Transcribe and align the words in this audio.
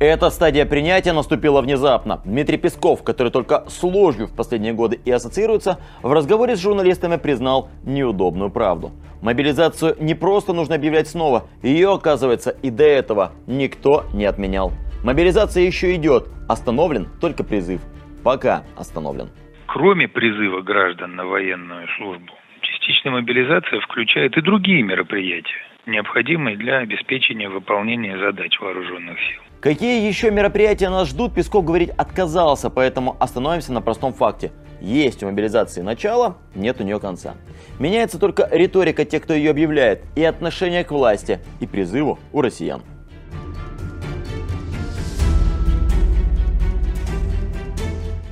Эта 0.00 0.30
стадия 0.30 0.64
принятия 0.64 1.12
наступила 1.12 1.60
внезапно. 1.60 2.20
Дмитрий 2.24 2.56
Песков, 2.56 3.02
который 3.02 3.32
только 3.32 3.64
с 3.68 3.82
ложью 3.82 4.28
в 4.28 4.36
последние 4.36 4.72
годы 4.72 5.00
и 5.04 5.10
ассоциируется, 5.10 5.80
в 6.04 6.12
разговоре 6.12 6.54
с 6.54 6.62
журналистами 6.62 7.16
признал 7.16 7.68
неудобную 7.84 8.50
правду. 8.50 8.92
Мобилизацию 9.22 9.96
не 9.98 10.14
просто 10.14 10.52
нужно 10.52 10.76
объявлять 10.76 11.08
снова, 11.08 11.48
ее, 11.64 11.92
оказывается, 11.92 12.50
и 12.62 12.70
до 12.70 12.84
этого 12.84 13.32
никто 13.48 14.04
не 14.14 14.24
отменял. 14.24 14.72
Мобилизация 15.02 15.64
еще 15.64 15.92
идет, 15.96 16.28
остановлен 16.48 17.08
только 17.20 17.42
призыв. 17.42 17.80
Пока 18.22 18.62
остановлен. 18.76 19.30
Кроме 19.66 20.06
призыва 20.06 20.60
граждан 20.60 21.16
на 21.16 21.26
военную 21.26 21.88
службу, 21.96 22.32
частичная 22.60 23.14
мобилизация 23.14 23.80
включает 23.80 24.36
и 24.36 24.42
другие 24.42 24.84
мероприятия, 24.84 25.66
необходимые 25.86 26.56
для 26.56 26.78
обеспечения 26.78 27.48
выполнения 27.48 28.16
задач 28.16 28.60
вооруженных 28.60 29.18
сил. 29.18 29.47
Какие 29.60 30.06
еще 30.06 30.30
мероприятия 30.30 30.88
нас 30.88 31.08
ждут, 31.08 31.34
Песков 31.34 31.64
говорить 31.64 31.90
отказался, 31.90 32.70
поэтому 32.70 33.16
остановимся 33.18 33.72
на 33.72 33.82
простом 33.82 34.12
факте. 34.12 34.52
Есть 34.80 35.24
у 35.24 35.26
мобилизации 35.26 35.80
начало, 35.80 36.36
нет 36.54 36.80
у 36.80 36.84
нее 36.84 37.00
конца. 37.00 37.34
Меняется 37.80 38.20
только 38.20 38.48
риторика 38.52 39.04
тех, 39.04 39.24
кто 39.24 39.34
ее 39.34 39.50
объявляет, 39.50 40.02
и 40.14 40.22
отношение 40.22 40.84
к 40.84 40.92
власти, 40.92 41.40
и 41.58 41.66
призыву 41.66 42.20
у 42.32 42.40
россиян. 42.40 42.82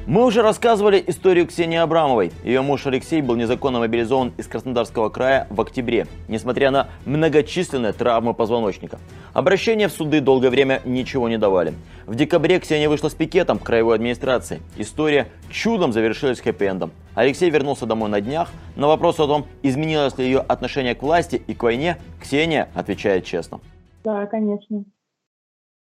Мы 0.09 0.25
уже 0.25 0.41
рассказывали 0.41 1.03
историю 1.05 1.49
Ксении 1.49 1.79
Абрамовой. 1.79 2.31
Ее 2.45 2.63
муж 2.63 2.87
Алексей 2.87 3.21
был 3.21 3.35
незаконно 3.35 3.81
мобилизован 3.81 4.33
из 4.39 4.47
Краснодарского 4.47 5.09
края 5.09 5.49
в 5.51 5.61
октябре, 5.61 6.07
несмотря 6.29 6.71
на 6.71 6.87
многочисленные 7.07 7.93
травмы 7.93 8.33
позвоночника. 8.33 9.01
Обращения 9.33 9.89
в 9.89 9.91
суды 9.91 10.21
долгое 10.21 10.51
время 10.51 10.81
ничего 10.85 11.29
не 11.29 11.39
давали. 11.39 11.75
В 12.07 12.15
декабре 12.15 12.61
Ксения 12.61 12.89
вышла 12.89 13.09
с 13.09 13.17
пикетом 13.17 13.59
к 13.59 13.65
краевой 13.65 13.97
администрации. 13.97 14.61
История 14.77 15.27
чудом 15.51 15.93
завершилась 15.93 16.41
хэппи-эндом. 16.41 16.93
Алексей 17.17 17.51
вернулся 17.51 17.85
домой 17.85 18.09
на 18.09 18.21
днях. 18.21 18.53
На 18.77 18.87
вопрос 18.87 19.19
о 19.19 19.27
том, 19.27 19.45
изменилось 19.65 20.17
ли 20.19 20.25
ее 20.25 20.39
отношение 20.39 20.95
к 20.95 21.03
власти 21.03 21.43
и 21.49 21.53
к 21.53 21.65
войне, 21.65 21.97
Ксения 22.23 22.69
отвечает 22.77 23.25
честно. 23.25 23.59
Да, 24.05 24.25
конечно. 24.27 24.85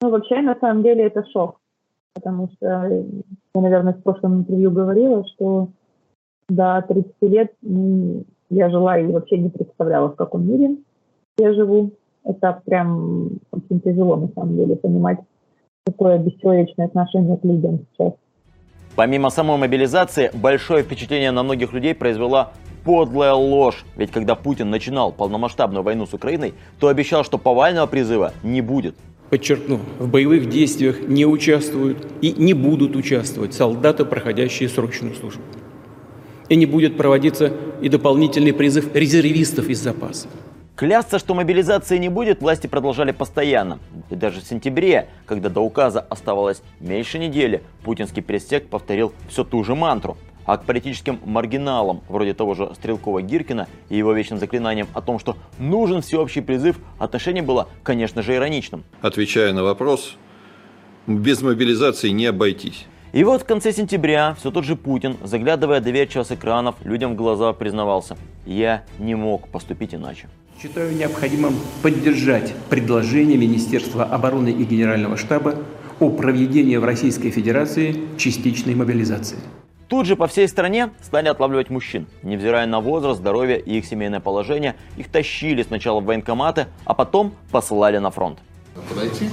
Ну, 0.01 0.09
вообще, 0.09 0.41
на 0.41 0.57
самом 0.59 0.81
деле, 0.81 1.05
это 1.05 1.23
шок 1.31 1.59
потому 2.19 2.49
что 2.53 3.05
я, 3.55 3.61
наверное, 3.61 3.93
в 3.93 4.03
прошлом 4.03 4.39
интервью 4.39 4.71
говорила, 4.71 5.25
что 5.25 5.69
до 6.47 6.83
30 6.87 7.13
лет 7.21 7.53
ну, 7.61 8.23
я 8.49 8.69
жила 8.69 8.97
и 8.99 9.07
вообще 9.07 9.37
не 9.37 9.49
представляла, 9.49 10.09
в 10.09 10.15
каком 10.15 10.47
мире 10.47 10.77
я 11.37 11.53
живу. 11.53 11.91
Это 12.23 12.61
прям 12.65 13.39
очень 13.51 13.79
тяжело, 13.81 14.17
на 14.17 14.27
самом 14.29 14.55
деле, 14.55 14.75
понимать, 14.75 15.19
какое 15.85 16.19
бесчеловечное 16.19 16.87
отношение 16.87 17.37
к 17.37 17.43
людям 17.43 17.79
сейчас. 17.91 18.13
Помимо 18.95 19.29
самой 19.29 19.57
мобилизации, 19.57 20.29
большое 20.33 20.83
впечатление 20.83 21.31
на 21.31 21.43
многих 21.43 21.71
людей 21.71 21.95
произвела 21.95 22.51
подлая 22.83 23.33
ложь. 23.33 23.85
Ведь 23.95 24.11
когда 24.11 24.35
Путин 24.35 24.69
начинал 24.69 25.11
полномасштабную 25.11 25.83
войну 25.83 26.05
с 26.05 26.13
Украиной, 26.13 26.53
то 26.79 26.87
обещал, 26.87 27.23
что 27.23 27.37
повального 27.37 27.87
призыва 27.87 28.33
не 28.43 28.61
будет. 28.61 28.95
Подчеркну, 29.29 29.79
в 29.99 30.07
боевых 30.07 30.49
действиях 30.49 31.01
не 31.01 31.25
участвуют 31.25 32.07
и 32.21 32.31
не 32.31 32.53
будут 32.53 32.95
участвовать 32.95 33.53
солдаты, 33.53 34.03
проходящие 34.03 34.69
срочную 34.69 35.13
службу. 35.13 35.43
И 36.47 36.55
не 36.55 36.65
будет 36.65 36.97
проводиться 36.97 37.53
и 37.79 37.89
дополнительный 37.89 38.53
призыв 38.53 38.95
резервистов 38.95 39.69
из 39.69 39.79
запаса. 39.79 40.27
Клясться, 40.75 41.19
что 41.19 41.35
мобилизации 41.35 41.97
не 41.97 42.09
будет, 42.09 42.41
власти 42.41 42.65
продолжали 42.65 43.11
постоянно. 43.11 43.79
И 44.09 44.15
даже 44.15 44.39
в 44.39 44.45
сентябре, 44.45 45.09
когда 45.25 45.49
до 45.49 45.59
указа 45.61 45.99
оставалось 45.99 46.63
меньше 46.79 47.19
недели, 47.19 47.61
путинский 47.83 48.23
пресс 48.23 48.47
повторил 48.69 49.13
все 49.27 49.43
ту 49.43 49.63
же 49.63 49.75
мантру– 49.75 50.17
а 50.49 50.57
к 50.57 50.63
политическим 50.63 51.19
маргиналам, 51.25 52.01
вроде 52.09 52.33
того 52.33 52.55
же 52.55 52.71
Стрелкова-Гиркина 52.81 53.67
и 53.89 53.97
его 53.97 54.13
вечным 54.13 54.39
заклинанием 54.39 54.87
о 54.95 55.01
том, 55.01 55.19
что 55.19 55.37
нужен 55.59 56.01
всеобщий 56.01 56.41
призыв, 56.41 56.79
отношение 56.97 57.43
было, 57.43 57.67
конечно 57.83 58.23
же, 58.23 58.33
ироничным. 58.33 58.83
Отвечая 59.01 59.53
на 59.53 59.61
вопрос, 59.61 60.15
без 61.05 61.43
мобилизации 61.43 62.09
не 62.09 62.25
обойтись. 62.25 62.87
И 63.11 63.23
вот 63.23 63.43
в 63.43 63.45
конце 63.45 63.71
сентября 63.71 64.35
все 64.39 64.49
тот 64.49 64.65
же 64.65 64.75
Путин, 64.75 65.17
заглядывая 65.23 65.81
доверчиво 65.81 66.23
с 66.23 66.31
экранов, 66.31 66.75
людям 66.83 67.13
в 67.13 67.15
глаза 67.15 67.53
признавался, 67.53 68.17
я 68.47 68.83
не 68.97 69.13
мог 69.13 69.49
поступить 69.49 69.93
иначе. 69.93 70.29
Считаю 70.59 70.95
необходимым 70.95 71.53
поддержать 71.83 72.55
предложение 72.71 73.37
Министерства 73.37 74.03
обороны 74.03 74.49
и 74.49 74.63
Генерального 74.63 75.15
штаба 75.15 75.57
о 75.99 76.09
проведении 76.09 76.77
в 76.77 76.83
Российской 76.83 77.29
Федерации 77.29 77.95
частичной 78.17 78.73
мобилизации. 78.73 79.37
Тут 79.89 80.05
же 80.05 80.15
по 80.15 80.27
всей 80.27 80.47
стране 80.47 80.91
стали 81.01 81.29
отлавливать 81.29 81.71
мужчин. 81.71 82.05
Невзирая 82.21 82.67
на 82.67 82.79
возраст, 82.79 83.19
здоровье 83.19 83.59
и 83.59 83.79
их 83.79 83.85
семейное 83.85 84.19
положение, 84.19 84.75
их 84.97 85.09
тащили 85.09 85.63
сначала 85.63 85.99
в 85.99 86.05
военкоматы, 86.05 86.67
а 86.85 86.93
потом 86.93 87.33
посылали 87.51 87.97
на 87.97 88.11
фронт. 88.11 88.37
Подойти 88.87 89.29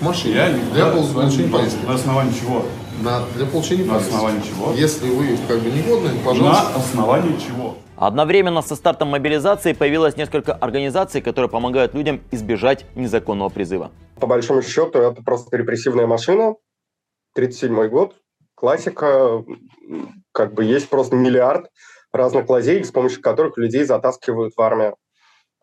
к 0.00 0.02
машине 0.02 0.34
Я 0.34 0.50
для 0.50 0.86
получения 0.90 1.48
поездки. 1.48 1.86
На 1.86 1.94
основании 1.94 2.32
чего? 2.32 2.64
На, 3.00 3.24
для 3.36 3.46
получения 3.46 3.84
На 3.84 3.92
поездки. 3.94 4.12
основании 4.12 4.42
чего? 4.42 4.72
Если 4.72 5.08
вы 5.08 5.38
как 5.46 5.60
бы 5.60 5.70
негодны, 5.70 6.10
пожалуйста. 6.24 6.70
На 6.70 6.76
основании 6.78 7.38
чего? 7.38 7.76
Одновременно 7.96 8.60
со 8.62 8.74
стартом 8.74 9.08
мобилизации 9.10 9.72
появилось 9.72 10.16
несколько 10.16 10.52
организаций, 10.52 11.20
которые 11.20 11.48
помогают 11.48 11.94
людям 11.94 12.20
избежать 12.32 12.86
незаконного 12.96 13.50
призыва. 13.50 13.92
По 14.18 14.26
большому 14.26 14.62
счету 14.62 14.98
это 14.98 15.22
просто 15.22 15.56
репрессивная 15.56 16.08
машина. 16.08 16.56
37 17.34 17.88
год, 17.88 18.16
классика, 18.62 19.44
как 20.30 20.54
бы 20.54 20.62
есть 20.62 20.88
просто 20.88 21.16
миллиард 21.16 21.68
разных 22.12 22.48
лазей, 22.48 22.84
с 22.84 22.92
помощью 22.92 23.20
которых 23.20 23.58
людей 23.58 23.82
затаскивают 23.82 24.54
в 24.56 24.60
армию. 24.60 24.96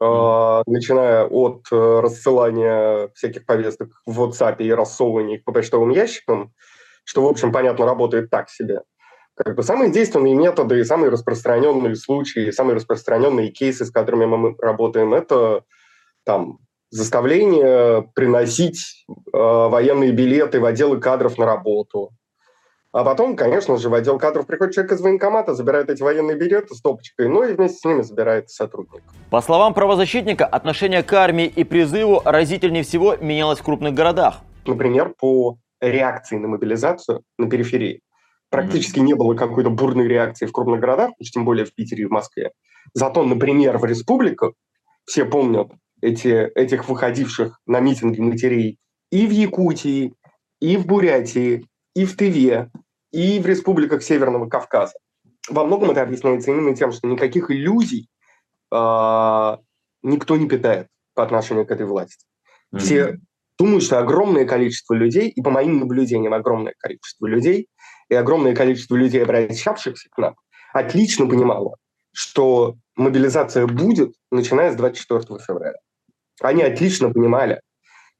Uh, 0.02 0.64
начиная 0.66 1.26
от 1.26 1.64
uh, 1.74 2.00
рассылания 2.00 3.10
всяких 3.16 3.46
повесток 3.46 3.90
в 4.06 4.22
WhatsApp 4.22 4.58
и 4.60 4.72
рассовывания 4.72 5.38
их 5.38 5.44
по 5.44 5.52
почтовым 5.52 5.90
ящикам, 5.90 6.54
что, 7.04 7.22
в 7.22 7.28
общем, 7.28 7.52
понятно, 7.52 7.86
работает 7.86 8.30
так 8.30 8.50
себе. 8.50 8.82
Как 9.36 9.56
бы 9.56 9.64
самые 9.64 9.92
действенные 9.92 10.36
методы 10.36 10.84
самые 10.86 11.10
распространенные 11.10 11.96
случаи, 11.96 12.52
самые 12.52 12.76
распространенные 12.78 13.50
кейсы, 13.50 13.86
с 13.86 13.92
которыми 13.92 14.26
мы 14.26 14.56
работаем, 14.60 15.14
это 15.14 15.64
там 16.26 16.60
заставление 16.92 18.10
приносить 18.16 19.06
э, 19.10 19.14
военные 19.34 20.12
билеты 20.12 20.62
в 20.62 20.66
отделы 20.66 21.00
кадров 21.00 21.38
на 21.38 21.46
работу, 21.46 22.12
а 22.92 23.04
потом, 23.04 23.36
конечно 23.36 23.78
же, 23.78 23.90
в 23.90 23.94
отдел 23.94 24.18
кадров 24.18 24.48
приходит 24.48 24.74
человек 24.74 24.94
из 24.94 25.02
военкомата, 25.02 25.54
забирает 25.54 25.90
эти 25.90 26.02
военные 26.02 26.38
билеты 26.38 26.74
с 26.74 26.82
топочкой, 26.82 27.30
ну 27.30 27.44
и 27.44 27.54
вместе 27.54 27.78
с 27.78 27.86
ними 27.86 28.02
забирает 28.02 28.50
сотрудник. 28.50 29.04
По 29.30 29.42
словам 29.42 29.74
правозащитника, 29.74 30.46
отношение 30.46 31.04
к 31.04 31.14
армии 31.14 31.46
и 31.46 31.64
призыву 31.64 32.22
разительнее 32.26 32.84
всего 32.84 33.16
менялось 33.18 33.60
в 33.60 33.64
крупных 33.64 33.94
городах. 33.94 34.40
Например, 34.66 35.14
по 35.20 35.58
реакции 35.80 36.38
на 36.38 36.48
мобилизацию 36.48 37.24
на 37.38 37.50
периферии. 37.50 38.02
Практически 38.50 39.00
mm-hmm. 39.00 39.04
не 39.04 39.14
было 39.14 39.36
какой-то 39.36 39.70
бурной 39.70 40.08
реакции 40.08 40.48
в 40.48 40.52
крупных 40.52 40.80
городах, 40.80 41.12
уж 41.20 41.30
тем 41.30 41.46
более 41.46 41.66
в 41.66 41.74
Питере 41.76 42.04
и 42.04 42.08
в 42.08 42.12
Москве. 42.12 42.52
Зато, 42.94 43.24
например, 43.24 43.78
в 43.78 43.86
республиках 43.86 44.54
все 45.06 45.26
помнят 45.26 45.72
эти, 46.02 46.50
этих 46.56 46.90
выходивших 46.90 47.60
на 47.68 47.80
митинги 47.80 48.20
матерей 48.20 48.80
и 49.12 49.28
в 49.28 49.32
Якутии, 49.32 50.14
и 50.60 50.78
в 50.78 50.88
Бурятии, 50.88 51.66
и 52.00 52.06
в 52.06 52.16
Тыве, 52.16 52.70
и 53.12 53.40
в 53.42 53.46
республиках 53.46 54.04
Северного 54.04 54.48
Кавказа. 54.48 54.94
Во 55.50 55.66
многом 55.66 55.92
это 55.92 56.02
объясняется 56.02 56.50
именно 56.50 56.74
тем, 56.74 56.94
что 56.94 57.08
никаких 57.08 57.52
иллюзий 57.52 58.08
э, 58.72 59.58
никто 60.04 60.38
не 60.38 60.48
питает 60.48 60.88
по 61.14 61.24
отношению 61.24 61.66
к 61.66 61.72
этой 61.72 61.86
власти. 61.86 62.26
Mm-hmm. 62.74 62.80
Все 62.80 63.18
думают, 63.58 63.84
что 63.84 64.00
огромное 64.00 64.46
количество 64.46 64.94
людей, 64.94 65.28
и 65.28 65.42
по 65.42 65.50
моим 65.50 65.80
наблюдениям 65.80 66.34
огромное 66.34 66.74
количество 66.78 67.28
людей, 67.28 67.68
и 68.08 68.16
огромное 68.16 68.56
количество 68.56 68.96
людей, 68.96 69.22
обращавшихся 69.22 70.08
к 70.10 70.18
нам, 70.18 70.36
отлично 70.72 71.28
понимало, 71.28 71.76
что 72.14 72.76
мобилизация 72.96 73.68
будет, 73.68 74.14
начиная 74.32 74.72
с 74.72 74.78
24 74.78 75.40
февраля. 75.46 75.80
Они 76.40 76.64
отлично 76.64 77.12
понимали, 77.12 77.60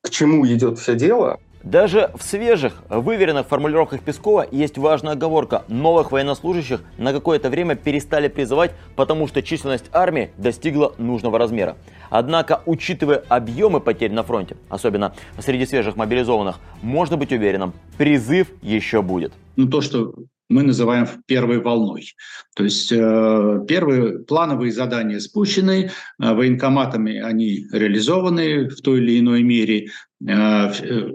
к 0.02 0.10
чему 0.10 0.46
идет 0.46 0.80
все 0.80 0.96
дело, 0.96 1.40
даже 1.64 2.12
в 2.16 2.24
свежих, 2.24 2.84
выверенных 2.90 3.48
формулировках 3.48 4.02
Пескова 4.02 4.48
есть 4.50 4.78
важная 4.78 5.14
оговорка. 5.14 5.64
Новых 5.68 6.12
военнослужащих 6.12 6.82
на 6.98 7.12
какое-то 7.12 7.50
время 7.50 7.76
перестали 7.76 8.28
призывать, 8.28 8.72
потому 8.96 9.28
что 9.28 9.42
численность 9.42 9.86
армии 9.92 10.32
достигла 10.38 10.94
нужного 10.98 11.38
размера. 11.38 11.76
Однако, 12.10 12.62
учитывая 12.66 13.24
объемы 13.28 13.82
потерь 13.82 14.12
на 14.12 14.24
фронте, 14.24 14.58
особенно 14.70 15.14
среди 15.40 15.66
свежих 15.66 15.96
мобилизованных, 15.96 16.60
можно 16.82 17.18
быть 17.18 17.32
уверенным, 17.32 17.74
призыв 17.98 18.48
еще 18.62 19.02
будет. 19.02 19.34
Ну, 19.56 19.68
то, 19.68 19.82
что 19.82 20.14
мы 20.50 20.64
называем 20.64 21.08
первой 21.28 21.60
волной. 21.60 22.16
То 22.56 22.64
есть 22.64 22.92
э, 22.92 23.66
первые 23.68 24.20
плановые 24.20 24.72
задания 24.72 25.20
спущены, 25.20 25.86
э, 25.86 26.34
военкоматами 26.34 27.20
они 27.20 27.68
реализованы 27.72 28.68
в 28.68 28.82
той 28.82 29.00
или 29.00 29.20
иной 29.20 29.44
мере. 29.44 29.90
Э, 30.28 30.72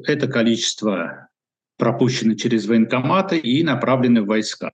это 0.07 0.29
количество 0.29 1.29
пропущены 1.77 2.37
через 2.37 2.67
военкоматы 2.67 3.37
и 3.37 3.65
направлены 3.65 4.23
в 4.23 4.27
войска. 4.27 4.71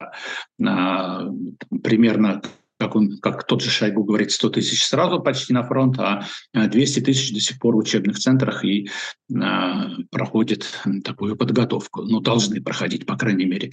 Примерно 0.59 2.43
как, 2.81 2.97
он, 2.97 3.19
как 3.19 3.47
тот 3.47 3.61
же 3.63 3.69
Шойгу 3.69 4.05
говорит, 4.05 4.33
100 4.33 4.49
тысяч 4.49 4.87
сразу 4.87 5.21
почти 5.21 5.53
на 5.53 5.63
фронт, 5.63 5.99
а 5.99 6.25
200 6.55 7.01
тысяч 7.01 7.33
до 7.33 7.39
сих 7.39 7.59
пор 7.59 7.77
в 7.77 7.81
учебных 7.81 8.19
центрах 8.19 8.65
и 8.65 8.89
а, 9.39 9.91
проходят 10.11 10.65
такую 11.05 11.37
подготовку. 11.37 12.03
Ну, 12.03 12.21
должны 12.21 12.63
проходить, 12.63 13.05
по 13.05 13.19
крайней 13.19 13.45
мере. 13.45 13.71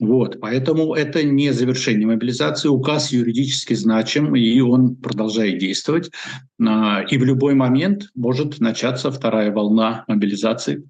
Вот, 0.00 0.40
поэтому 0.40 0.94
это 0.94 1.22
не 1.22 1.52
завершение 1.52 2.06
мобилизации. 2.06 2.68
Указ 2.68 3.12
юридически 3.12 3.74
значим, 3.74 4.34
и 4.34 4.58
он 4.60 4.96
продолжает 4.96 5.58
действовать. 5.58 6.10
А, 6.58 7.02
и 7.02 7.18
в 7.18 7.24
любой 7.24 7.54
момент 7.54 8.08
может 8.14 8.58
начаться 8.58 9.10
вторая 9.10 9.52
волна 9.52 10.04
мобилизации, 10.08 10.82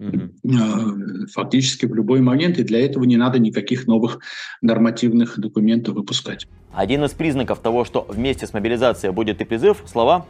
угу. 0.00 1.26
фактически 1.32 1.86
в 1.86 1.94
любой 1.94 2.20
момент, 2.20 2.58
и 2.58 2.64
для 2.64 2.84
этого 2.84 3.04
не 3.04 3.16
надо 3.16 3.38
никаких 3.38 3.86
новых 3.86 4.20
нормативных 4.62 5.38
документов 5.38 5.94
выпускать. 5.94 6.46
Один 6.72 7.04
из 7.04 7.12
признаков 7.12 7.60
того, 7.60 7.84
что 7.84 8.06
вместе 8.08 8.46
с 8.46 8.52
мобилизацией 8.52 9.12
будет 9.12 9.40
и 9.40 9.44
призыв, 9.44 9.82
слова 9.86 10.26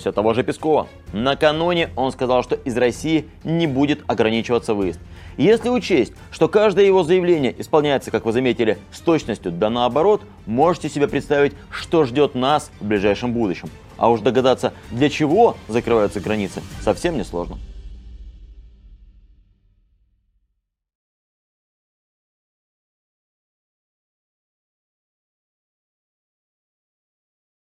все 0.00 0.12
того 0.12 0.34
же 0.34 0.42
Пескова. 0.42 0.88
Накануне 1.12 1.90
он 1.94 2.10
сказал, 2.10 2.42
что 2.42 2.54
из 2.54 2.76
России 2.76 3.26
не 3.44 3.66
будет 3.66 4.00
ограничиваться 4.06 4.74
выезд. 4.74 4.98
Если 5.36 5.68
учесть, 5.68 6.12
что 6.30 6.48
каждое 6.48 6.86
его 6.86 7.02
заявление 7.02 7.54
исполняется, 7.58 8.10
как 8.10 8.24
вы 8.24 8.32
заметили, 8.32 8.78
с 8.92 9.00
точностью 9.00 9.52
да 9.52 9.70
наоборот, 9.70 10.22
можете 10.46 10.88
себе 10.88 11.06
представить, 11.06 11.52
что 11.70 12.04
ждет 12.04 12.34
нас 12.34 12.70
в 12.80 12.86
ближайшем 12.86 13.32
будущем. 13.32 13.68
А 13.96 14.10
уж 14.10 14.20
догадаться, 14.20 14.72
для 14.90 15.10
чего 15.10 15.56
закрываются 15.68 16.20
границы, 16.20 16.62
совсем 16.80 17.18
несложно. 17.18 17.58